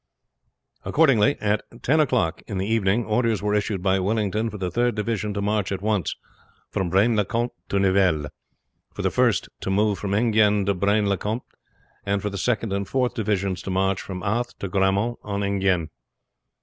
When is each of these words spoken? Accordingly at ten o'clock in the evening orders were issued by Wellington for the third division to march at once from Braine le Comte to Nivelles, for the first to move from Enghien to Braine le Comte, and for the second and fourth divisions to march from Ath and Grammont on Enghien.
Accordingly 0.83 1.37
at 1.39 1.61
ten 1.83 1.99
o'clock 1.99 2.41
in 2.47 2.57
the 2.57 2.65
evening 2.65 3.05
orders 3.05 3.43
were 3.43 3.53
issued 3.53 3.83
by 3.83 3.99
Wellington 3.99 4.49
for 4.49 4.57
the 4.57 4.71
third 4.71 4.95
division 4.95 5.31
to 5.35 5.43
march 5.43 5.71
at 5.71 5.83
once 5.83 6.15
from 6.71 6.89
Braine 6.89 7.15
le 7.15 7.23
Comte 7.23 7.51
to 7.69 7.77
Nivelles, 7.79 8.25
for 8.95 9.03
the 9.03 9.11
first 9.11 9.47
to 9.59 9.69
move 9.69 9.99
from 9.99 10.15
Enghien 10.15 10.65
to 10.65 10.73
Braine 10.73 11.07
le 11.07 11.17
Comte, 11.17 11.43
and 12.03 12.19
for 12.23 12.31
the 12.31 12.37
second 12.39 12.73
and 12.73 12.87
fourth 12.87 13.13
divisions 13.13 13.61
to 13.61 13.69
march 13.69 14.01
from 14.01 14.23
Ath 14.23 14.55
and 14.59 14.71
Grammont 14.71 15.19
on 15.21 15.43
Enghien. 15.43 15.89